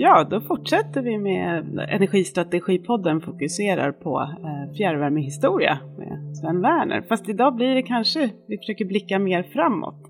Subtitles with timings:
[0.00, 7.06] Ja, då fortsätter vi med Energistrategipodden fokuserar på eh, fjärrvärmehistoria med Sven Werner.
[7.08, 10.02] Fast idag blir det kanske, vi försöker blicka mer framåt.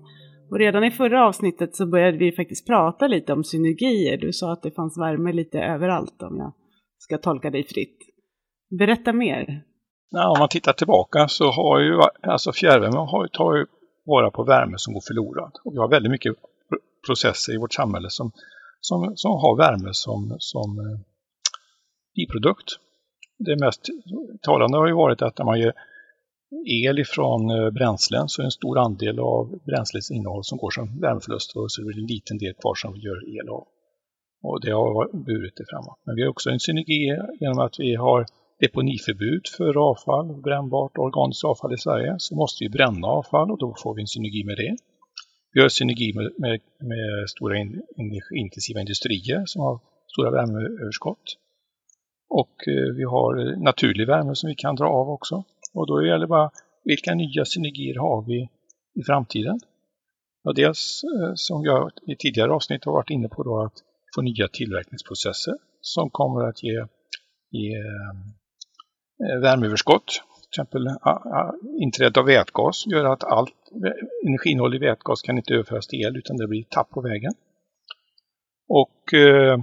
[0.51, 4.17] Och redan i förra avsnittet så började vi faktiskt prata lite om synergier.
[4.17, 6.53] Du sa att det fanns värme lite överallt om jag
[6.97, 7.97] ska tolka dig fritt.
[8.79, 9.63] Berätta mer.
[10.09, 13.65] Ja, om man tittar tillbaka så har ju alltså fjärrvärme har, tar ju
[14.05, 15.51] vara på värme som går förlorad.
[15.63, 16.35] Och vi har väldigt mycket
[17.07, 18.31] processer i vårt samhälle som,
[18.81, 20.99] som, som har värme som, som eh,
[22.15, 22.69] biprodukt.
[23.37, 23.81] Det mest
[24.41, 25.73] talande har ju varit att när man gör
[26.65, 30.99] el ifrån eh, bränslen så är en stor andel av bränslets innehåll som går som
[30.99, 33.67] värmeförlust och så är det en liten del kvar som vi gör el av.
[34.43, 35.99] Och det har burit det framåt.
[36.05, 38.25] Men vi har också en synergi genom att vi har
[38.59, 42.15] deponiförbud för avfall, brännbart organiskt avfall i Sverige.
[42.17, 44.75] Så måste vi bränna avfall och då får vi en synergi med det.
[45.51, 47.57] Vi har synergi med, med, med stora
[48.35, 51.37] intensiva industrier som har stora värmeöverskott.
[52.29, 55.43] Och eh, vi har eh, naturlig värme som vi kan dra av också.
[55.73, 56.51] Och då gäller det bara
[56.83, 58.49] vilka nya synergier har vi
[58.99, 59.59] i framtiden?
[60.43, 63.83] Och dels eh, som jag i tidigare avsnitt har varit inne på då att
[64.15, 66.85] få nya tillverkningsprocesser som kommer att ge,
[67.51, 70.21] ge eh, värmeöverskott.
[70.51, 70.87] Till exempel
[71.81, 73.55] inträde av vätgas gör att allt
[74.27, 77.31] energiinnehåll i vätgas kan inte överföras till el utan det blir tapp på vägen.
[78.67, 79.59] Och eh,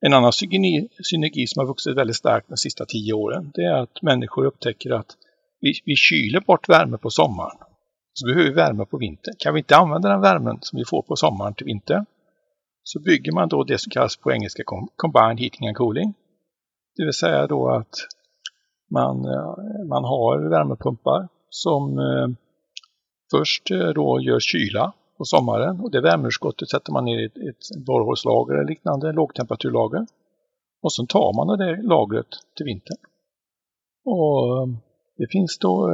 [0.00, 3.74] en annan synergi, synergi som har vuxit väldigt starkt de sista tio åren det är
[3.74, 5.16] att människor upptäcker att
[5.60, 7.58] vi, vi kyler bort värme på sommaren.
[8.12, 9.34] Så behöver vi värme på vintern.
[9.38, 12.04] Kan vi inte använda den värmen som vi får på sommaren till vintern
[12.82, 14.62] så bygger man då det som kallas på engelska
[14.96, 16.14] Combined Heating and Cooling.
[16.96, 17.94] Det vill säga då att
[18.90, 22.28] man, eh, man har värmepumpar som eh,
[23.30, 27.36] först eh, då gör kyla på sommaren och det värmeutskottet sätter man ner i ett,
[27.36, 30.06] ett borrhålslager eller liknande lågtemperaturlager.
[30.82, 32.98] Och sen tar man det lagret till vintern.
[34.04, 34.68] Och eh,
[35.16, 35.86] det finns då,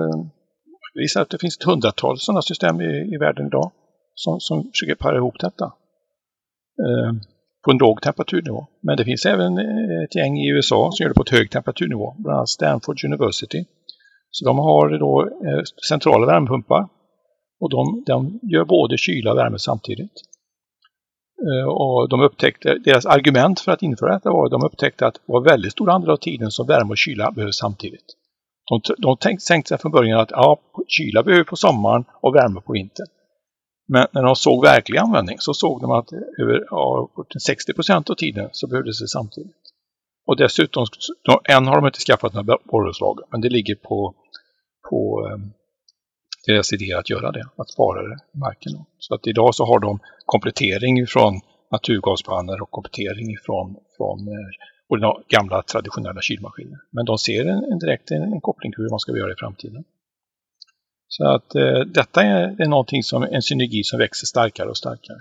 [0.95, 3.73] det visar att det finns ett hundratal sådana system i, i världen idag
[4.15, 5.73] som, som försöker para ihop detta.
[7.67, 8.67] På en låg temperaturnivå.
[8.83, 11.51] Men det finns även eh, ett gäng i USA som gör det på ett hög
[11.51, 13.65] temperaturnivå, bland annat Stanford University.
[14.31, 16.89] Så de har då eh, centrala värmepumpar
[17.61, 20.17] och de, de gör både kyla och värme samtidigt.
[21.47, 25.15] Eh, och de upptäckte, deras argument för att införa detta var att de upptäckte att
[25.15, 28.07] det var väldigt stor andel av tiden som värme och kyla behövs samtidigt.
[28.69, 32.61] De, de tänkte, tänkte sig från början att ja, kyla behöver på sommaren och värme
[32.61, 33.07] på vintern.
[33.89, 37.11] Men när de såg verklig användning så såg de att över ja,
[37.47, 39.57] 60 procent av tiden så behövdes det samtidigt.
[40.27, 40.87] Och dessutom,
[41.49, 44.15] än har de inte skaffat några borrhuslag, men det ligger på,
[44.91, 45.39] på eh,
[46.47, 48.73] deras idé att göra det, att spara det i marken.
[48.99, 55.63] Så att idag så har de komplettering från naturgaspannor och komplettering från, från eh, gamla
[55.63, 56.79] traditionella kylmaskiner.
[56.91, 59.37] Men de ser en, en direkt en, en koppling till hur man ska göra i
[59.39, 59.85] framtiden.
[61.09, 65.19] Så att eh, detta är, är någonting som en synergi som växer starkare och starkare.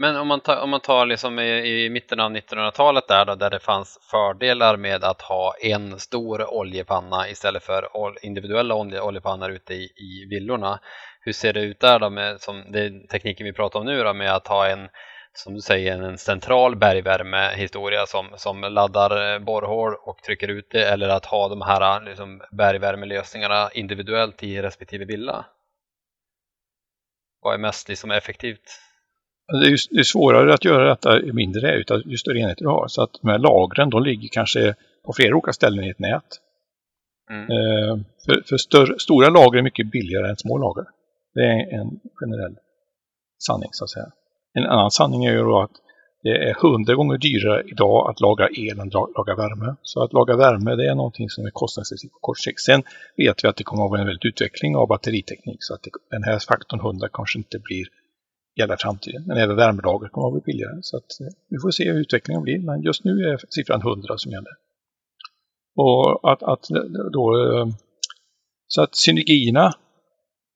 [0.00, 3.34] Men om man tar, om man tar liksom i, i mitten av 1900-talet där då,
[3.34, 7.88] där det fanns fördelar med att ha en stor oljepanna istället för
[8.22, 10.80] individuella oljepannor ute i, i villorna.
[11.20, 14.14] Hur ser det ut där då med som det tekniken vi pratar om nu då
[14.14, 14.88] med att ha en
[15.32, 21.08] som du säger en central bergvärmehistoria som, som laddar borrhål och trycker ut det eller
[21.08, 25.46] att ha de här liksom, bergvärmelösningarna individuellt i respektive villa?
[27.42, 28.80] Vad är mest liksom, effektivt?
[29.60, 32.16] Det är, ju, det är svårare att göra detta ju mindre det är, utan ju
[32.16, 32.88] större enheter du har.
[32.88, 34.74] Så att de här lagren, de ligger kanske
[35.04, 36.40] på flera olika ställen i ett nät.
[37.30, 37.42] Mm.
[37.42, 40.84] Eh, för för större, stora lager är mycket billigare än små lager.
[41.34, 42.56] Det är en generell
[43.38, 44.12] sanning så att säga.
[44.58, 45.76] En annan sanning är ju då att
[46.22, 49.76] det är hundra gånger dyrare idag att laga el än att laga värme.
[49.82, 52.60] Så att laga värme det är någonting som är kostnadseffektivt på kort sikt.
[52.60, 52.82] Sen
[53.16, 55.90] vet vi att det kommer att vara en väldigt utveckling av batteriteknik så att det,
[56.10, 57.84] den här faktorn 100 kanske inte blir
[58.58, 59.24] gälla framtiden.
[59.26, 60.78] Men även värmelager kommer att bli billigare.
[60.82, 62.58] Så att, eh, vi får se hur utvecklingen blir.
[62.58, 64.54] Men just nu är siffran 100 som gäller.
[65.76, 66.82] Och att, att eh,
[67.12, 67.66] då, eh,
[68.66, 69.72] så att synergierna,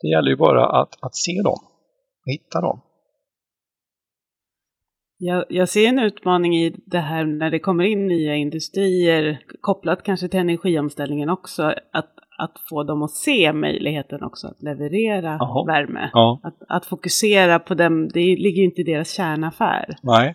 [0.00, 1.60] det gäller ju bara att, att se dem
[2.24, 2.80] och hitta dem.
[5.24, 10.02] Jag, jag, ser en utmaning i det här när det kommer in nya industrier, kopplat
[10.02, 15.64] kanske till energiomställningen också, att, att få dem att se möjligheten också att leverera Aha.
[15.64, 16.10] värme.
[16.12, 16.40] Ja.
[16.42, 19.96] Att, att, fokusera på dem, det ligger ju inte i deras kärnaffär.
[20.02, 20.34] Nej,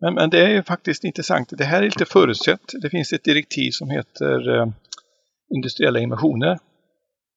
[0.00, 1.48] men, men, det är ju faktiskt intressant.
[1.58, 2.72] Det här är lite förutsett.
[2.82, 4.66] Det finns ett direktiv som heter eh,
[5.54, 6.58] industriella innovationer,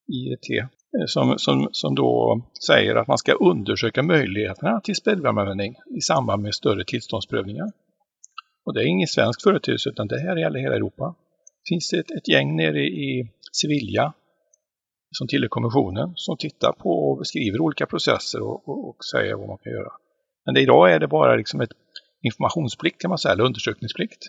[0.08, 0.70] IET.
[0.96, 6.44] Eh, som, som, som då säger att man ska undersöka möjligheterna till spelvärmeanvändning i samband
[6.44, 7.72] med större tillståndsprövningar.
[8.66, 11.16] Och det är ingen svensk företeelse utan det här gäller hela Europa.
[11.64, 13.30] Det finns ett, ett gäng nere i
[13.62, 14.14] Sevilla
[15.12, 19.48] som tillhör kommissionen som tittar på och beskriver olika processer och, och, och säger vad
[19.48, 19.92] man kan göra.
[20.46, 21.72] Men det, idag är det bara liksom ett
[22.22, 24.28] informationsplikt kan man säga, eller undersökningsplikt.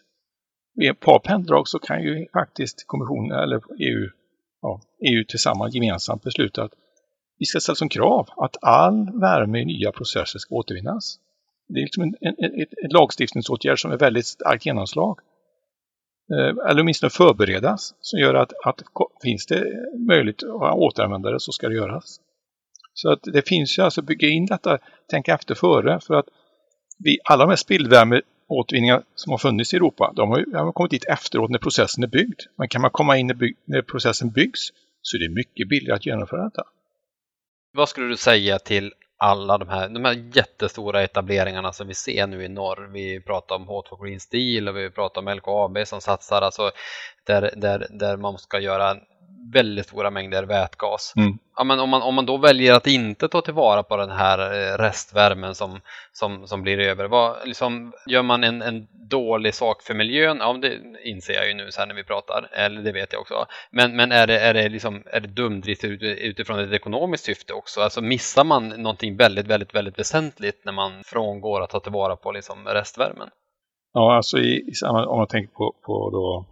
[0.74, 4.08] Vid ett par penndrag så kan ju faktiskt kommissionen eller EU,
[4.62, 6.64] ja, EU tillsammans gemensamt beslutat.
[6.64, 6.78] att
[7.38, 11.18] vi ska ställa som krav att all värme i nya processer ska återvinnas.
[11.68, 15.18] Det är liksom en, en, en, en lagstiftningsåtgärd som är väldigt starkt genomslag.
[16.32, 18.82] Eh, eller åtminstone förberedas som gör att, att
[19.22, 19.64] finns det
[20.08, 22.20] möjligt att återanvända det så ska det göras.
[22.92, 24.78] Så att det finns ju alltså bygga in detta,
[25.10, 26.26] tänka efter före för att
[26.98, 27.56] vi, alla de här
[28.48, 32.04] återvinningar som har funnits i Europa, de har, de har kommit dit efteråt när processen
[32.04, 32.40] är byggd.
[32.56, 34.60] Men kan man komma in när, bygg, när processen byggs
[35.02, 36.62] så är det mycket billigare att genomföra detta.
[37.72, 42.26] Vad skulle du säga till alla de här, de här jättestora etableringarna som vi ser
[42.26, 42.90] nu i norr.
[42.92, 46.70] Vi pratar om H2 Green Steel och vi pratar om LKAB som satsar, alltså
[47.26, 48.96] där, där, där man ska göra
[49.52, 51.12] väldigt stora mängder vätgas.
[51.16, 51.38] Mm.
[51.56, 54.38] Ja, men om, man, om man då väljer att inte ta tillvara på den här
[54.38, 55.80] eh, restvärmen som,
[56.12, 60.38] som, som blir över, vad, liksom, gör man en, en dålig sak för miljön?
[60.40, 63.20] Ja, det inser jag ju nu så här när vi pratar, eller det vet jag
[63.20, 63.46] också.
[63.70, 67.80] Men, men är det, är det, liksom, är det dumdrift utifrån ett ekonomiskt syfte också?
[67.80, 72.32] Alltså missar man någonting väldigt, väldigt, väldigt väsentligt när man frångår att ta tillvara på
[72.32, 73.28] liksom restvärmen?
[73.92, 76.46] Ja, alltså i, om man tänker på, på då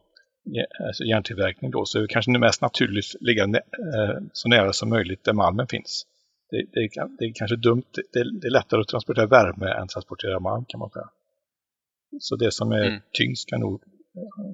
[0.86, 4.88] alltså järntillverkning då, så är det kanske det mest naturligt ligga eh, så nära som
[4.88, 6.06] möjligt där malmen finns.
[6.50, 6.88] Det, det,
[7.18, 10.64] det är kanske dumt, det, det, är lättare att transportera värme än att transportera malm
[10.68, 11.08] kan man säga.
[12.20, 13.00] Så det som är mm.
[13.12, 13.82] tyngst ska nog,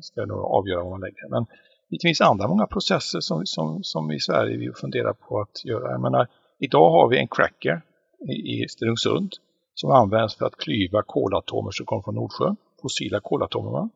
[0.00, 1.28] ska nog avgöra vad man lägger.
[1.28, 1.46] Men
[1.88, 5.90] det finns andra många processer som, som, som i Sverige vi funderar på att göra.
[5.90, 6.28] Jag menar,
[6.58, 7.82] idag har vi en cracker
[8.28, 9.32] i, i Stenungsund
[9.74, 13.88] som används för att klyva kolatomer som kommer från Nordsjön, fossila kolatomer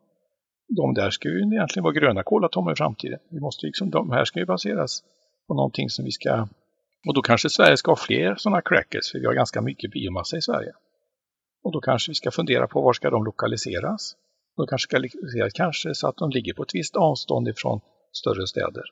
[0.69, 3.19] de där ska ju egentligen vara gröna kolatomer i framtiden.
[3.31, 5.03] Vi måste liksom, de här ska ju baseras
[5.49, 6.49] på någonting som vi ska...
[7.09, 10.37] Och då kanske Sverige ska ha fler sådana crackers, för vi har ganska mycket biomassa
[10.37, 10.73] i Sverige.
[11.65, 14.17] Och då kanske vi ska fundera på var ska de lokaliseras.
[14.57, 17.81] De kanske ska lokaliseras kanske så att de ligger på ett visst avstånd ifrån
[18.13, 18.85] större städer.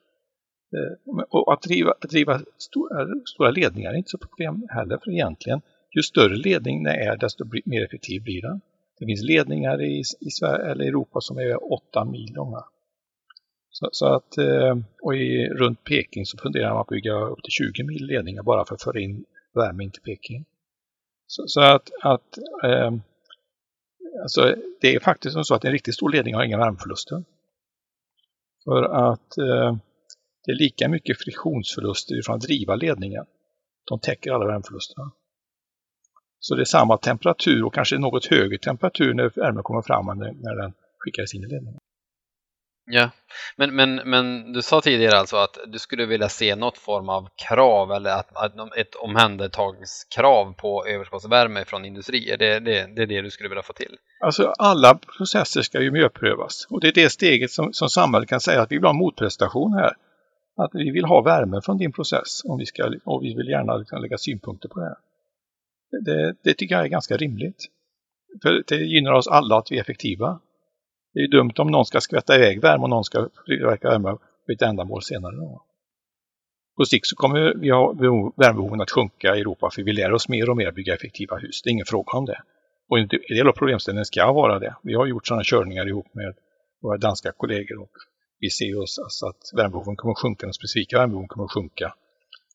[0.76, 5.10] Eh, och att driva, att driva stora, stora ledningar är inte så problem heller, för
[5.10, 5.60] egentligen
[5.96, 8.60] ju större ledning det är, desto mer effektiv blir den.
[8.98, 12.64] Det finns ledningar i, i Sverige, eller Europa som är 8 mil långa.
[13.70, 17.42] Så, så att, eh, och i, runt Peking så funderar man på att bygga upp
[17.42, 19.24] till 20 mil ledningar bara för att föra in
[19.54, 20.44] värme in till Peking.
[21.26, 22.92] Så, så att, att eh,
[24.22, 27.24] alltså det är faktiskt så att en riktigt stor ledning har inga värmeförluster.
[28.64, 29.76] För att eh,
[30.44, 33.24] det är lika mycket friktionsförluster från att driva ledningen.
[33.84, 35.10] De täcker alla värmeförlusterna.
[36.46, 40.18] Så det är samma temperatur och kanske något högre temperatur när värmen kommer fram än
[40.18, 41.80] när den skickades in i ledningen.
[42.86, 43.10] Ja,
[43.56, 47.28] men, men, men du sa tidigare alltså att du skulle vilja se något form av
[47.48, 52.36] krav eller att, att ett omhändertagningskrav på överskottsvärme från industrier.
[52.36, 53.96] Det, det, det är det du skulle vilja få till?
[54.20, 58.40] Alltså alla processer ska ju miljöprövas och det är det steget som, som samhället kan
[58.40, 59.92] säga att vi vill ha en motprestation här.
[60.56, 63.76] Att vi vill ha värme från din process om vi ska, och vi vill gärna
[63.76, 64.96] liksom lägga synpunkter på det här.
[66.02, 67.64] Det, det tycker jag är ganska rimligt.
[68.42, 70.40] För det gynnar oss alla att vi är effektiva.
[71.14, 74.52] Det är dumt om någon ska skvätta iväg värme och någon ska tillverka värme för
[74.52, 75.36] ett ändamål senare.
[75.36, 75.64] Då.
[76.76, 77.92] På sikt så kommer vi ha
[78.36, 81.36] värmebehoven att sjunka i Europa för vi lär oss mer och mer att bygga effektiva
[81.36, 81.62] hus.
[81.62, 82.42] Det är ingen fråga om det.
[82.88, 84.76] Och en del av problemställningen ska vara det.
[84.82, 86.34] Vi har gjort sådana körningar ihop med
[86.82, 87.92] våra danska kollegor och
[88.38, 91.94] vi ser oss alltså att värmebehoven kommer att sjunka, de specifika värmebehoven kommer att sjunka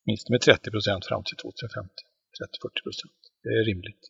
[0.06, 1.90] minst med 30 procent fram till 2050.
[2.40, 3.19] 30-40 procent.
[3.42, 4.02] Det är rimligt.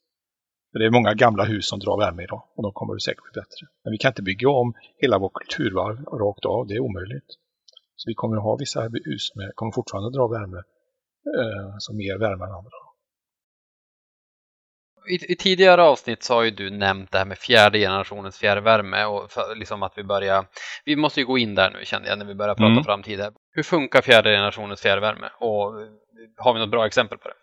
[0.73, 3.41] För det är många gamla hus som drar värme idag och de kommer säkert bli
[3.41, 3.63] bättre.
[3.85, 7.31] Men vi kan inte bygga om hela vår kulturvarv rakt av, det är omöjligt.
[7.97, 10.61] Så vi kommer att ha vissa hus som kommer fortfarande dra värme,
[11.39, 12.81] eh, som mer värme än andra.
[15.09, 19.05] I, I, tidigare avsnitt så har ju du nämnt det här med fjärde generationens fjärrvärme
[19.05, 20.47] och för, liksom att vi börjar,
[20.85, 22.85] vi måste ju gå in där nu kände jag när vi börjar prata mm.
[22.85, 23.21] framtid.
[23.53, 25.73] Hur funkar fjärde generationens fjärrvärme och
[26.37, 27.35] har vi något bra exempel på det?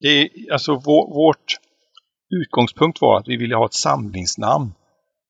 [0.00, 1.58] Det är, alltså vår, vårt
[2.30, 4.72] utgångspunkt var att vi ville ha ett samlingsnamn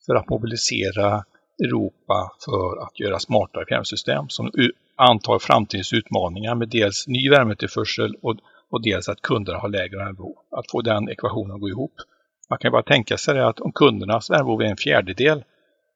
[0.06, 1.24] för att mobilisera
[1.64, 4.50] Europa för att göra smartare fjärrsystem som
[4.96, 8.36] antar framtidens utmaningar med dels ny värmetillförsel och,
[8.70, 10.34] och dels att kunderna har lägre värmebehov.
[10.50, 11.94] Att få den ekvationen att gå ihop.
[12.50, 15.44] Man kan bara tänka sig att om kundernas värmebehov är en fjärdedel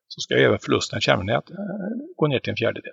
[0.09, 1.57] så ska även förlusten i kärnvärmenät eh,
[2.17, 2.93] gå ner till en fjärdedel.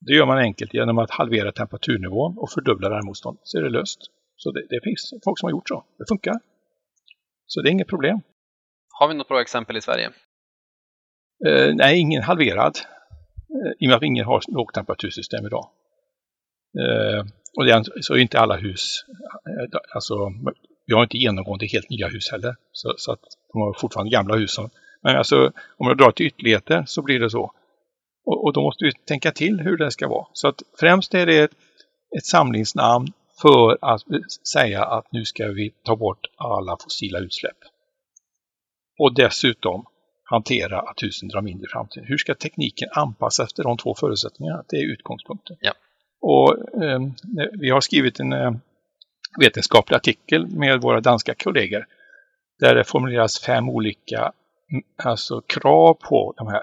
[0.00, 4.00] Det gör man enkelt genom att halvera temperaturnivån och fördubbla värmemotståndet Så är det löst.
[4.36, 5.84] Så det, det finns folk som har gjort så.
[5.98, 6.34] Det funkar.
[7.46, 8.20] Så det är inget problem.
[8.98, 10.10] Har vi något bra exempel i Sverige?
[11.46, 12.78] Eh, nej, ingen halverad.
[13.54, 15.70] Eh, I och med att ingen har lågtemperatursystem idag.
[16.78, 17.24] Eh,
[17.56, 19.04] och det är, så är inte alla hus,
[19.48, 20.14] eh, alltså
[20.86, 22.56] vi har inte genomgående helt nya hus heller.
[22.72, 23.20] Så, så att
[23.52, 24.56] de har fortfarande gamla hus.
[25.02, 27.52] Men alltså om jag drar till ytterligheter så blir det så.
[28.26, 30.26] Och, och, då måste vi tänka till hur det ska vara.
[30.32, 31.50] Så att främst är det ett,
[32.16, 33.06] ett samlingsnamn
[33.42, 34.02] för att
[34.52, 37.58] säga att nu ska vi ta bort alla fossila utsläpp.
[38.98, 39.86] Och dessutom
[40.24, 42.08] hantera att husen drar mindre i framtiden.
[42.08, 44.64] Hur ska tekniken anpassas efter de två förutsättningarna?
[44.68, 45.56] Det är utgångspunkten.
[45.60, 45.72] Ja.
[46.20, 47.00] Och eh,
[47.52, 48.52] Vi har skrivit en eh,
[49.40, 51.86] vetenskaplig artikel med våra danska kollegor
[52.58, 54.32] där det formuleras fem olika
[54.96, 56.62] alltså, krav på de här.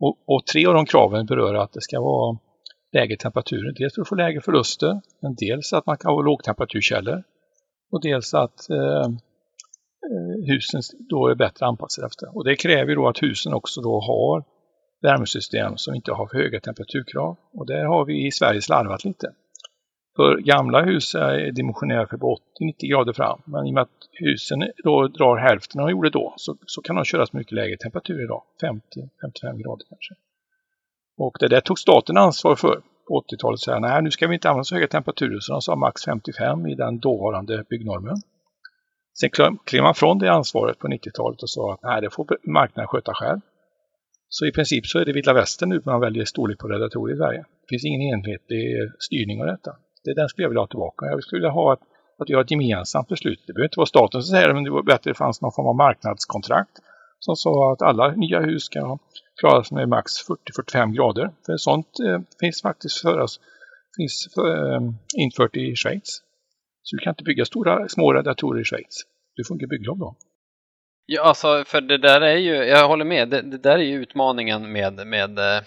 [0.00, 2.38] Och, och, tre av de kraven berör att det ska vara
[2.92, 3.72] lägre temperaturer.
[3.72, 7.22] Dels för att få lägre förluster, men dels att man kan ha lågtemperaturkällor
[7.92, 9.06] och dels att eh,
[10.10, 12.36] eh husen då är bättre anpassade efter.
[12.36, 14.44] Och det kräver då att husen också då har
[15.02, 17.36] värmesystem som inte har för höga temperaturkrav.
[17.52, 19.32] Och där har vi i Sverige slarvat lite.
[20.16, 22.38] För gamla hus är dimensionerade för 80-90
[22.90, 23.40] grader fram.
[23.44, 26.56] Men i och med att husen då drar hälften av vad de gjorde då så,
[26.66, 28.42] så kan de köras mycket lägre temperatur idag.
[28.62, 30.14] 50-55 grader kanske.
[31.24, 33.60] Och det där tog staten ansvar för på 80-talet.
[33.60, 35.40] Så nej, nu ska vi inte använda så höga temperaturer.
[35.40, 38.16] Så de sa max 55 i den dåvarande byggnormen.
[39.20, 39.30] Sen
[39.64, 43.14] klev man från det ansvaret på 90-talet och sa att nej, det får marknaden sköta
[43.14, 43.40] själv.
[44.28, 47.14] Så i princip så är det vilda västern nu när man väljer storlek på redaktorer
[47.14, 47.38] i Sverige.
[47.38, 48.62] Det finns ingen enhetlig
[48.98, 49.76] styrning av detta.
[50.04, 51.06] Det är den skulle jag vilja ha tillbaka.
[51.06, 51.80] Jag skulle vilja ha ett,
[52.18, 53.44] att vi har ett gemensamt beslut.
[53.46, 55.42] Det behöver inte vara staten som säger det, men det vore bättre att det fanns
[55.42, 56.78] någon form av marknadskontrakt
[57.24, 58.98] som sa att alla nya hus ska
[59.40, 60.12] klara sig med max
[60.62, 61.30] 40-45 grader.
[61.46, 63.40] För sånt eh, finns faktiskt för oss,
[63.96, 64.80] finns för, eh,
[65.16, 66.22] infört i Schweiz.
[66.82, 69.02] Så du kan inte bygga stora, små radiatorer i Schweiz.
[69.36, 70.16] Du får inte bygglov då.
[71.06, 74.02] Ja, alltså för det där är ju, jag håller med, det, det där är ju
[74.02, 75.62] utmaningen med, med eh,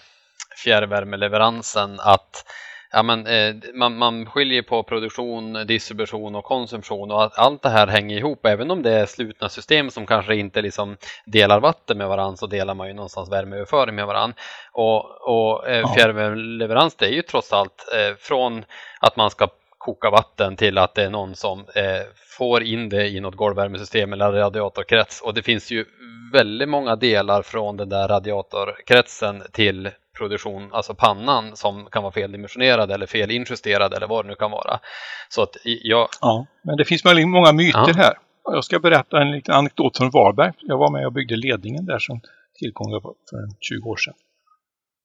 [0.64, 2.44] fjärrvärmeleveransen att
[2.90, 7.68] ja, men, eh, man, man skiljer på produktion, distribution och konsumtion och att allt det
[7.68, 8.46] här hänger ihop.
[8.46, 12.46] Även om det är slutna system som kanske inte liksom delar vatten med varandra så
[12.46, 14.36] delar man ju någonstans värmeöverföring med varandra.
[14.72, 18.64] Och, och eh, fjärrvärmeleverans det är ju trots allt eh, från
[19.00, 22.02] att man ska koka vatten till att det är någon som eh,
[22.38, 25.20] får in det i något golvvärmesystem eller radiatorkrets.
[25.20, 25.84] Och det finns ju
[26.32, 32.90] väldigt många delar från den där radiatorkretsen till produktion, alltså pannan som kan vara feldimensionerad
[32.90, 34.80] eller felinjusterad eller vad det nu kan vara.
[35.28, 36.08] Så att jag...
[36.20, 37.94] Ja, men det finns väldigt många myter ja.
[37.96, 38.14] här.
[38.44, 40.52] Jag ska berätta en liten anekdot från Varberg.
[40.60, 42.20] Jag var med och byggde ledningen där som
[42.58, 44.14] tillkom för 20 år sedan.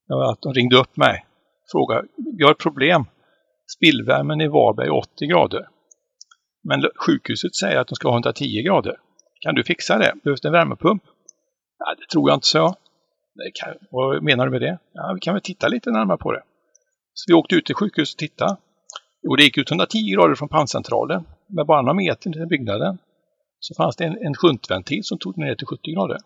[0.08, 1.26] Det var att de ringde upp mig
[1.64, 3.06] och frågade, vi har ett problem
[3.78, 5.68] Spillvärmen i Varberg är 80 grader.
[6.64, 8.96] Men sjukhuset säger att de ska ha 110 grader.
[9.40, 10.14] Kan du fixa det?
[10.24, 11.04] Behövs det en värmepump?
[11.78, 12.76] Ja, det tror jag inte, så.
[13.54, 14.78] Kan, vad menar du med det?
[14.94, 16.44] Ja, vi kan väl titta lite närmare på det.
[17.14, 18.58] Så vi åkte ut till sjukhuset och tittade.
[19.24, 21.24] Jo, det gick ut 110 grader från panncentralen.
[21.48, 22.98] Men bara några meter till byggnaden
[23.60, 26.18] så fanns det en, en shuntventil som tog ner till 70 grader.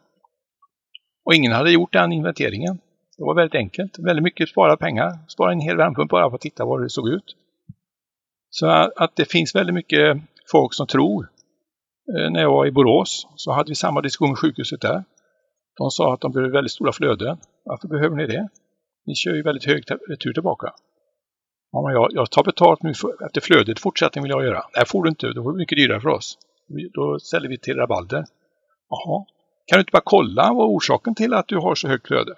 [1.26, 2.80] Och ingen hade gjort den inventeringen.
[3.18, 4.00] Det var väldigt enkelt.
[4.00, 5.12] Väldigt mycket sparade pengar.
[5.28, 7.36] Spara en hel värmepump bara för att titta vad det såg ut.
[8.50, 10.18] Så att det finns väldigt mycket
[10.52, 11.30] folk som tror.
[12.18, 15.04] Eh, när jag var i Borås så hade vi samma diskussion med sjukhuset där.
[15.78, 17.38] De sa att de behöver väldigt stora flöden.
[17.64, 18.50] Varför behöver ni det?
[19.06, 19.86] Ni kör ju väldigt hög
[20.20, 20.74] tur tillbaka.
[21.72, 24.64] Ja, men jag, jag tar betalt nu för, efter flödet fortsättning vill jag göra.
[24.76, 25.28] Nej, får du inte.
[25.28, 26.38] Då blir det mycket dyrare för oss.
[26.94, 28.26] Då ställer vi till rabalder.
[28.90, 29.26] Jaha.
[29.68, 32.34] Kan du inte bara kolla vad orsaken till att du har så högt flöde?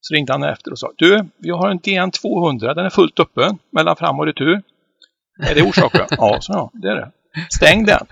[0.00, 3.20] Så ringde han efter och sa Du, vi har en DN 200, den är fullt
[3.20, 4.62] öppen mellan fram och retur.
[5.50, 6.06] Är det orsaken?
[6.10, 7.10] ja, så ja, det är det.
[7.50, 8.06] Stäng den.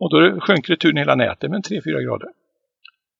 [0.00, 2.28] Och då sjönk returen hela nätet med 3-4 grader.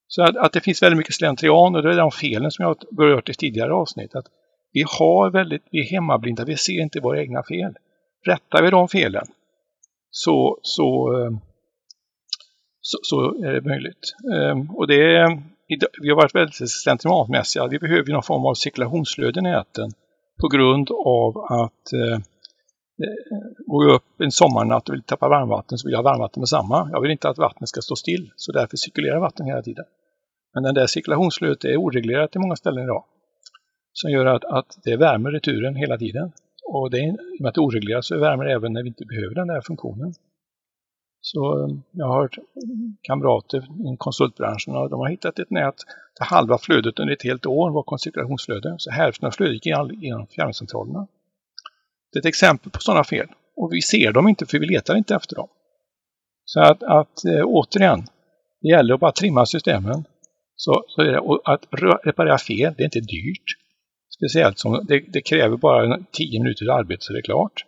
[0.08, 2.76] Så att, att, det finns väldigt mycket slentrian och det är de felen som jag
[2.90, 4.14] berört i tidigare avsnitt.
[4.14, 4.26] Att
[4.72, 7.74] vi har väldigt, vi är hemmablinda, vi ser inte våra egna fel.
[8.26, 9.26] Rättar vi de felen
[10.10, 11.30] så, så, eh,
[12.80, 14.14] så, så är det möjligt.
[14.34, 15.42] Ehm, och det är
[16.00, 17.66] vi har varit väldigt slentrianmässiga.
[17.66, 19.90] Vi behöver någon form av cirkulationsflöde i näten
[20.40, 23.18] på grund av att eh, eh
[23.66, 26.48] går jag upp en sommarnatt och vill tappa varmvatten så vill jag ha varmvatten med
[26.48, 26.88] samma.
[26.92, 29.84] Jag vill inte att vattnet ska stå still så därför cirkulerar vatten hela tiden.
[30.54, 33.04] Men den där cirkulationsflödet är oreglerat i många ställen idag.
[33.92, 36.32] Som gör att, att det värmer returen hela tiden.
[36.64, 38.88] Och det i och med att det är oreglerat så värmer det även när vi
[38.88, 40.14] inte behöver den där funktionen.
[41.20, 42.38] Så eh, jag har hört
[43.02, 45.74] kamrater i konsultbranschen och de har hittat ett nät
[46.18, 48.74] där halva flödet under ett helt år var koncentrationsflöde.
[48.78, 49.66] Så hälften av flödet gick
[50.02, 51.06] genom fjärrcentralerna.
[52.12, 53.28] Det är ett exempel på sådana fel.
[53.56, 55.48] Och vi ser dem inte för vi letar inte efter dem.
[56.44, 58.06] Så att, att eh, återigen,
[58.60, 60.04] det gäller att bara trimma systemen.
[60.64, 61.66] Så, så det, att
[62.04, 63.48] reparera fel, det är inte dyrt.
[64.16, 67.64] Speciellt som det, det kräver bara 10 minuters arbete så det är klart.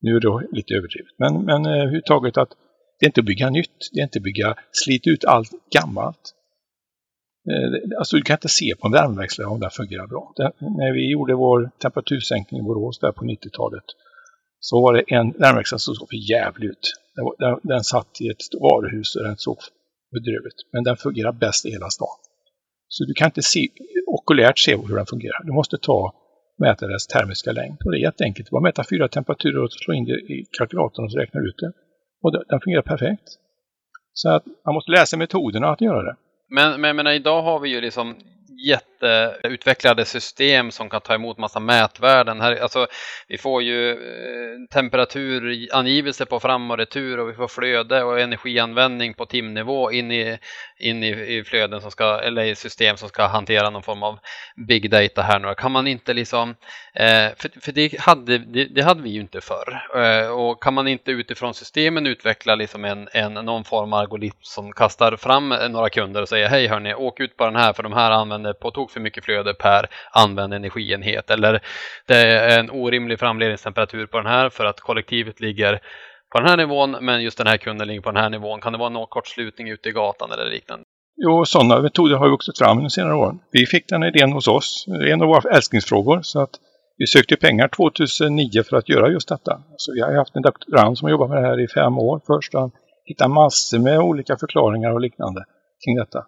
[0.00, 1.14] Nu är det lite överdrivet.
[1.18, 2.50] Men, men eh, överhuvudtaget att
[2.98, 3.78] det är inte att bygga nytt.
[3.92, 6.34] Det är inte att bygga, slita ut allt gammalt.
[7.50, 10.32] Eh, alltså du kan inte se på en värmeväxlare om den fungerar bra.
[10.36, 13.84] Det, när vi gjorde vår temperatursänkning i Borås där på 90-talet
[14.60, 16.94] så var det en värmeväxlare som såg för jävligt ut.
[17.14, 19.58] Den, den, den satt i ett varuhus och den såg
[20.18, 20.60] bedrövligt.
[20.72, 22.16] Men den fungerar bäst i hela stan.
[22.88, 23.68] Så du kan inte se,
[24.06, 25.44] okulärt se hur den fungerar.
[25.44, 25.98] Du måste ta
[26.58, 27.76] mäta dess termiska längd.
[27.84, 28.50] Och det är jätteenkelt.
[28.50, 31.58] Bara mäta fyra temperaturer och slå in det i kalkylatorn och så räknar du ut
[31.58, 31.72] det.
[32.22, 33.28] Och den fungerar perfekt.
[34.12, 36.16] Så att man måste läsa metoderna att göra det.
[36.48, 38.14] Men, men jag menar, idag har vi ju liksom
[39.04, 42.40] Eh, jätteutvecklade system som kan ta emot massa mätvärden.
[42.40, 42.86] Här, alltså,
[43.28, 49.14] vi får ju eh, temperaturangivelse på fram och retur och vi får flöde och energianvändning
[49.14, 50.38] på timnivå in i,
[50.78, 54.18] in i, i flöden som ska, eller i system som ska hantera någon form av
[54.68, 55.54] big data här nu.
[55.54, 56.50] Kan man inte liksom,
[56.94, 59.80] eh, för, för det, hade, det, det, hade vi ju inte förr.
[60.30, 64.72] Och kan man inte utifrån systemen utveckla liksom en, en, någon form av algoritm som
[64.72, 67.92] kastar fram några kunder och säger hej hörni, åk ut på den här för de
[67.92, 71.30] här använder på tok för mycket flöde per använd energienhet.
[71.30, 71.60] Eller
[72.06, 75.80] det är en orimlig framledningstemperatur på den här för att kollektivet ligger
[76.32, 78.60] på den här nivån men just den här kunden ligger på den här nivån.
[78.60, 80.84] Kan det vara någon kortslutning ute i gatan eller liknande?
[81.16, 83.34] Jo, sådana metoder har vuxit fram under senare år.
[83.50, 84.84] Vi fick den idén hos oss.
[84.86, 86.20] Det är en av våra älsklingsfrågor.
[86.22, 86.50] Så att
[86.98, 89.62] vi sökte pengar 2009 för att göra just detta.
[89.76, 92.20] Så vi har haft en doktorand som har jobbat med det här i fem år
[92.26, 92.54] först.
[92.54, 92.70] Han
[93.04, 95.44] hittade massor med olika förklaringar och liknande
[95.84, 96.26] kring detta.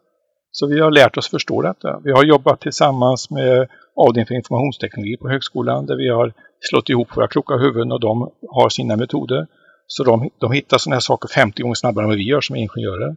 [0.59, 2.01] Så vi har lärt oss förstå detta.
[2.05, 7.17] Vi har jobbat tillsammans med avdelningen för informationsteknologi på högskolan där vi har slått ihop
[7.17, 9.47] våra kloka huvuden och de har sina metoder.
[9.87, 12.57] Så de, de hittar sådana här saker 50 gånger snabbare än vad vi gör som
[12.57, 13.17] ingenjörer.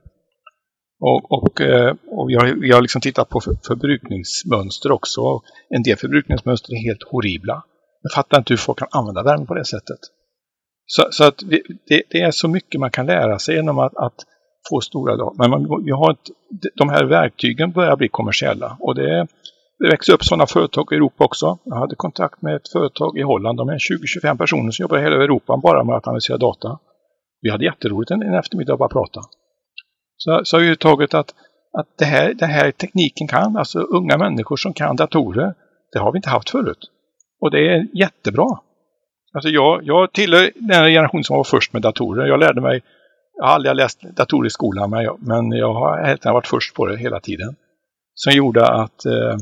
[1.00, 5.22] Och, och, eh, och vi har, vi har liksom tittat på förbrukningsmönster också.
[5.70, 7.64] En del förbrukningsmönster är helt horribla.
[8.02, 10.00] Jag fattar inte hur folk kan använda värme på det sättet.
[10.86, 13.98] Så, så att vi, det, det, är så mycket man kan lära sig genom att,
[13.98, 14.26] att
[14.70, 15.36] få stora lag.
[15.38, 16.30] Men man, vi har ett,
[16.76, 19.28] de här verktygen börjar bli kommersiella och det,
[19.80, 21.58] det växer upp sådana företag i Europa också.
[21.64, 23.58] Jag hade kontakt med ett företag i Holland.
[23.58, 23.78] De är
[24.24, 26.80] 20-25 personer som jobbar i hela Europa bara med att analysera data.
[27.42, 29.22] Vi hade jätteroligt en, en eftermiddag bara prata.
[30.18, 31.34] Så, så har vi tagit att,
[31.78, 35.54] att det här, den här tekniken kan, alltså unga människor som kan datorer,
[35.94, 36.92] det har vi inte haft förut.
[37.42, 38.60] Och det är jättebra.
[39.34, 42.28] Alltså jag, jag tillhör den generation som var först med datorer.
[42.28, 42.82] Jag lärde mig
[43.40, 46.76] jag har aldrig läst datorer i skolan men jag, men jag har helt varit först
[46.76, 47.56] på det hela tiden.
[48.14, 49.34] Som gjorde att, eh,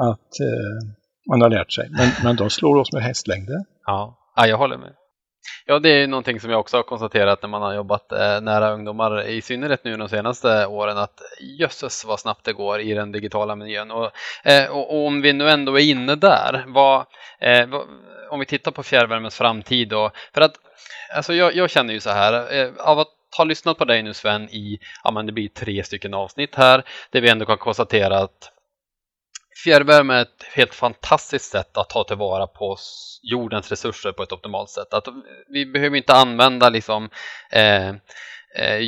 [0.00, 0.88] att eh,
[1.28, 1.88] man har lärt sig.
[1.90, 3.56] Men, men de slår oss med hästlängder.
[3.86, 4.92] Ja, ja jag håller med.
[5.66, 8.72] Ja, det är någonting som jag också har konstaterat när man har jobbat eh, nära
[8.72, 11.20] ungdomar, i synnerhet nu de senaste åren, att
[11.58, 13.90] jösses vad snabbt det går i den digitala miljön.
[13.90, 14.10] Och,
[14.44, 17.06] eh, och, och om vi nu ändå är inne där, vad,
[17.40, 17.82] eh, vad,
[18.32, 20.54] om vi tittar på fjärrvärmens framtid då, för att
[21.14, 24.14] alltså jag, jag känner ju så här, eh, av att ha lyssnat på dig nu
[24.14, 28.18] Sven i, ja men det blir tre stycken avsnitt här, där vi ändå kan konstatera
[28.18, 28.52] att
[29.64, 32.76] fjärrvärme är ett helt fantastiskt sätt att ta tillvara på
[33.22, 34.94] jordens resurser på ett optimalt sätt.
[34.94, 35.08] Att
[35.48, 37.10] vi behöver inte använda liksom
[37.52, 37.94] Eh,
[38.54, 38.80] Eh,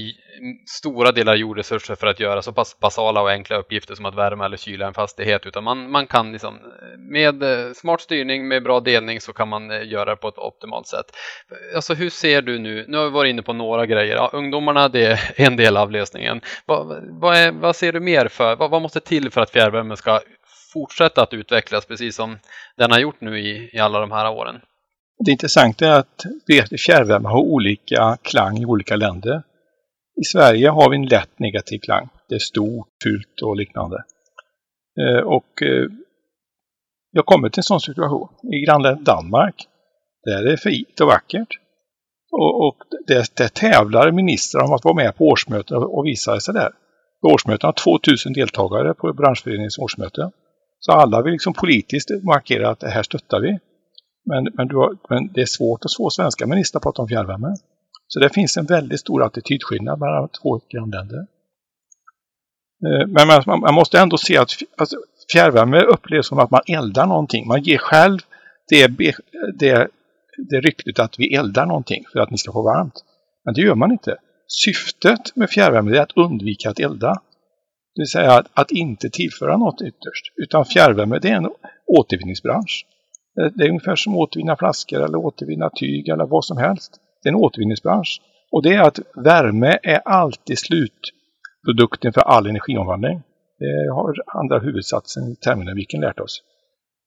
[0.66, 4.44] stora delar jordresurser för att göra så pass basala och enkla uppgifter som att värma
[4.44, 8.62] eller kyla en fastighet utan man, man kan liksom eh, med eh, smart styrning med
[8.62, 11.06] bra delning så kan man göra det på ett optimalt sätt.
[11.74, 14.88] Alltså hur ser du nu, nu har vi varit inne på några grejer, ja, ungdomarna
[14.88, 16.40] det är en del av lösningen.
[16.66, 19.96] Vad, vad, är, vad ser du mer för, vad, vad måste till för att fjärrvärmen
[19.96, 20.20] ska
[20.72, 22.38] fortsätta att utvecklas precis som
[22.76, 24.60] den har gjort nu i, i alla de här åren?
[25.18, 26.24] Det intressanta är att
[26.86, 29.42] fjärrvärme har olika klang i olika länder.
[30.20, 32.08] I Sverige har vi en lätt negativ klang.
[32.28, 34.04] Det är stort, fult och liknande.
[35.00, 35.86] Eh, och eh,
[37.10, 38.28] jag kommer till en sån situation.
[38.52, 39.66] I grannlandet Danmark,
[40.24, 41.48] där är det fint och vackert.
[42.32, 46.54] Och, och där, där tävlar ministrar om att vara med på årsmöten och visa sig
[46.54, 46.72] där.
[47.22, 50.30] Årsmöten har 2000 deltagare på branschföreningens årsmöte.
[50.78, 53.58] Så alla vill liksom politiskt markera att det här stöttar vi.
[54.26, 57.54] Men, men, har, men det är svårt att få svenska ministrar att prata om fjärrvärme.
[58.14, 61.18] Så det finns en väldigt stor attitydskillnad mellan två grannländer.
[62.86, 64.96] Eh, men man, måste ändå se att alltså,
[65.32, 67.46] fjärrvärme upplevs som att man eldar någonting.
[67.46, 68.18] Man ger själv
[68.68, 68.86] det,
[69.58, 69.88] det,
[70.50, 73.04] det ryktet att vi eldar någonting för att ni ska få varmt.
[73.44, 74.16] Men det gör man inte.
[74.46, 77.12] Syftet med fjärrvärme är att undvika att elda.
[77.94, 80.24] Det vill säga att, att inte tillföra något ytterst.
[80.36, 81.50] Utan fjärrvärme det är en
[81.86, 82.86] återvinningsbransch.
[83.40, 87.00] Eh, det är ungefär som att återvinna flaskor eller återvinna tyg eller vad som helst.
[87.24, 88.20] Det är en återvinningsbransch.
[88.50, 93.22] Och det är att värme är alltid slutprodukten för all energiomvandling.
[93.58, 96.42] Det har andra huvudsatsen i termodynamiken lärt oss.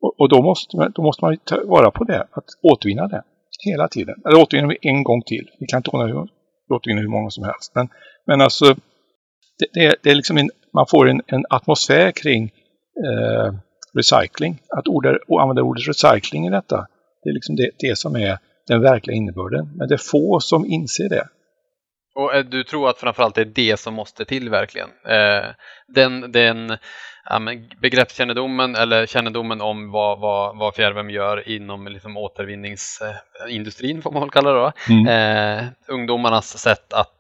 [0.02, 3.24] Och, och, då, måste man, då måste man ta vara på det, att återvinna det
[3.66, 4.16] hela tiden.
[4.26, 5.50] Eller återvinna en gång till.
[5.60, 5.90] Vi kan inte
[6.70, 7.72] återvinna hur många som helst.
[7.76, 7.90] Men,
[8.26, 8.66] men alltså,
[9.60, 12.44] det, det, det är liksom en, man får en, en atmosfär kring
[13.08, 13.54] eh,
[13.94, 14.60] recycling.
[14.78, 16.88] Att orda, använda ordet recycling i detta,
[17.24, 19.70] det är liksom det, det som är den verkliga innebörden.
[19.78, 21.28] Men det är få som inser det.
[22.16, 24.90] Och eh, du tror att framförallt det är det som måste till verkligen?
[25.06, 25.46] Eh,
[25.88, 26.78] den, den
[27.30, 27.40] ja,
[27.82, 34.32] begreppskännedomen eller kännedomen om vad, vad, vad fjärrvärme gör inom liksom återvinningsindustrin får man väl
[34.32, 34.72] kalla det då.
[34.90, 35.08] Mm.
[35.08, 37.17] Eh, ungdomarnas sätt att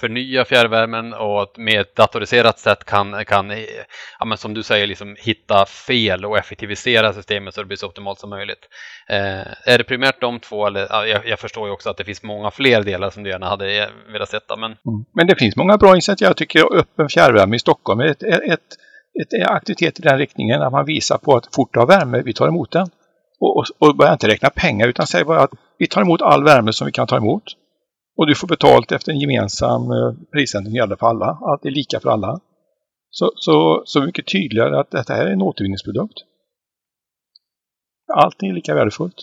[0.00, 3.50] förnya fjärrvärmen och med ett datoriserat sätt kan, kan
[4.18, 7.86] ja, men som du säger, liksom hitta fel och effektivisera systemet så det blir så
[7.86, 8.68] optimalt som möjligt.
[9.08, 10.66] Eh, är det primärt de två?
[10.66, 13.30] Eller, ja, jag, jag, förstår ju också att det finns många fler delar som du
[13.30, 14.56] gärna hade velat sätta.
[14.56, 14.70] Men...
[14.70, 15.04] Mm.
[15.14, 16.26] men det finns många bra initiativ.
[16.26, 18.60] Jag tycker öppen fjärrvärme i Stockholm är ett, ett
[19.14, 22.48] ett aktivitet i den riktningen att man visar på att fort har värme, vi tar
[22.48, 22.88] emot den.
[23.40, 26.44] Och, och, och börja inte räkna pengar utan säg bara att vi tar emot all
[26.44, 27.44] värme som vi kan ta emot.
[28.20, 31.26] Och du får betalt efter en gemensam eh, prissättning, prisändring gäller för alla.
[31.26, 32.40] att det är lika för alla.
[33.10, 36.18] Så, så, så mycket tydligare att detta här är en återvinningsprodukt.
[38.14, 39.14] Allting är lika värdefullt.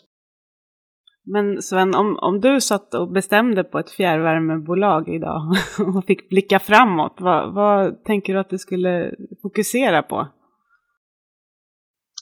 [1.26, 5.42] Men Sven, om, om du satt och bestämde på ett fjärrvärmebolag idag
[5.96, 10.28] och fick blicka framåt, vad, vad tänker du att du skulle fokusera på?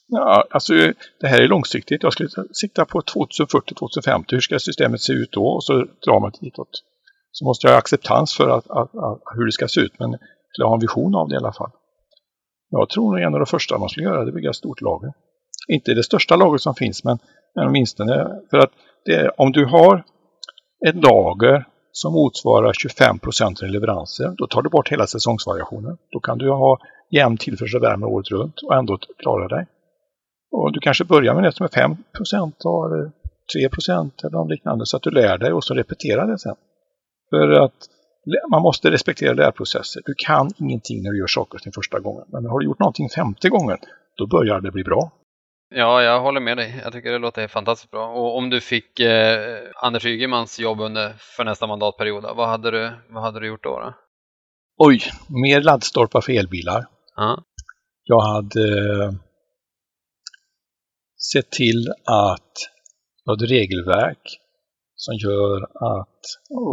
[0.07, 0.73] Ja, alltså
[1.19, 2.03] det här är långsiktigt.
[2.03, 4.25] Jag skulle sikta på 2040-2050.
[4.27, 5.47] Hur ska systemet se ut då?
[5.47, 5.73] Och så
[6.05, 6.69] drar man ditåt.
[7.31, 9.99] Så måste jag ha acceptans för att, att, att, hur det ska se ut.
[9.99, 10.19] Men jag
[10.51, 11.71] skulle ha en vision av det i alla fall.
[12.69, 14.81] Jag tror nog en av de första man skulle göra är att bygga ett stort
[14.81, 15.13] lager.
[15.67, 17.19] Inte det största lagret som finns, men,
[17.55, 18.71] men åtminstone för att
[19.05, 20.03] det, om du har
[20.87, 25.97] ett lager som motsvarar 25 procent av leveranser, då tar du bort hela säsongsvariationen.
[26.11, 26.79] Då kan du ha
[27.11, 29.67] jämn tillförsel av värme året runt och ändå klara dig.
[30.57, 33.11] Och du kanske börjar med det som är 5 procent eller
[33.53, 36.55] 3 procent eller något liknande så att du lär dig och så repeterar det sen.
[37.29, 37.79] För att
[38.51, 40.01] man måste respektera lärprocesser.
[40.05, 42.25] Du kan ingenting när du gör saker sin första gången.
[42.27, 43.77] Men har du gjort någonting femte gången,
[44.17, 45.11] då börjar det bli bra.
[45.75, 46.81] Ja, jag håller med dig.
[46.83, 48.07] Jag tycker det låter fantastiskt bra.
[48.07, 52.91] Och om du fick eh, Anders Ygemans jobb under, för nästa mandatperiod, vad hade du,
[53.09, 53.79] vad hade du gjort då?
[53.79, 53.93] då?
[54.77, 56.79] Oj, mer laddstolpar för elbilar.
[57.19, 57.37] Uh.
[58.03, 58.61] Jag hade
[59.03, 59.11] eh,
[61.31, 62.53] Se till att
[63.25, 64.39] vi ett regelverk
[64.95, 66.21] som gör att,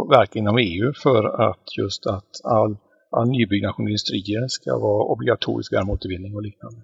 [0.09, 2.77] verk inom EU för att just att all,
[3.11, 6.81] all nybyggnation i industrier ska vara obligatorisk värmeåtervinning och liknande.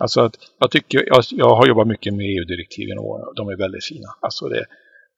[0.00, 3.84] Alltså att jag tycker, jag, jag har jobbat mycket med EU-direktiven och de är väldigt
[3.84, 4.08] fina.
[4.20, 4.64] Alltså det,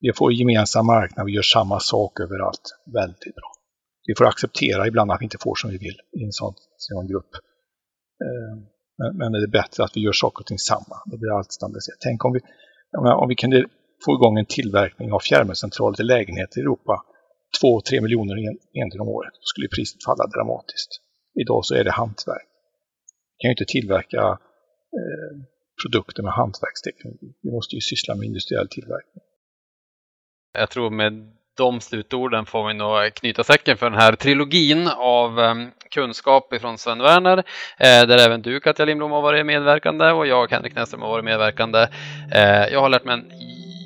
[0.01, 2.67] vi får gemensam marknad, vi gör samma sak överallt.
[2.95, 3.53] Väldigt bra.
[4.07, 7.07] Vi får acceptera ibland att vi inte får som vi vill i en sån, sån
[7.07, 7.35] grupp.
[8.25, 10.97] Eh, men, är det är bättre att vi gör saker och ting samma.
[11.11, 12.01] Det blir allt standardiserat.
[12.01, 12.41] Tänk om vi,
[13.23, 13.59] om vi kunde
[14.05, 16.95] få igång en tillverkning av fjärrvärmecentraler till lägenheter i Europa.
[17.63, 18.37] 2-3 miljoner
[18.81, 19.33] enheter om året.
[19.33, 20.91] Då skulle priset falla dramatiskt.
[21.43, 22.49] Idag så är det hantverk.
[23.33, 24.39] Vi kan ju inte tillverka
[24.99, 25.33] Eh,
[25.83, 27.35] produkter med hantverksteknologi.
[27.43, 29.23] Vi måste ju syssla med industriell tillverkning.
[30.53, 31.13] Jag tror med
[31.57, 35.55] de slutorden får vi nog knyta säcken för den här trilogin av eh,
[35.93, 37.39] kunskap ifrån Sven Werner,
[37.79, 41.25] eh, där även du Katja Lindblom har varit medverkande och jag Henrik Näsström har varit
[41.25, 41.89] medverkande.
[42.33, 43.25] Eh, jag har lärt mig en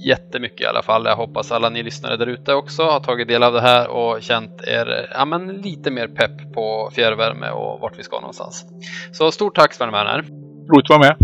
[0.06, 1.04] jättemycket i alla fall.
[1.04, 4.22] Jag hoppas alla ni lyssnare där ute också har tagit del av det här och
[4.22, 8.64] känt er ja, men lite mer pepp på fjärrvärme och vart vi ska någonstans.
[9.12, 10.24] Så stort tack Sven Werner!
[10.68, 11.16] Roligt att vara med.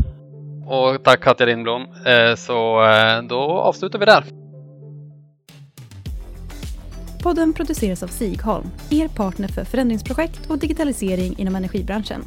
[0.66, 1.82] Och tack Katja Lindblom.
[2.06, 4.41] Eh, så eh, då avslutar vi där.
[7.22, 12.24] Podden produceras av Sigholm, er partner för förändringsprojekt och digitalisering inom energibranschen.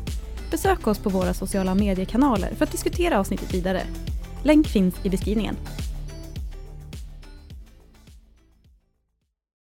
[0.51, 3.81] Besök oss på våra sociala mediekanaler för att diskutera avsnittet vidare.
[4.43, 5.55] Länk finns i beskrivningen.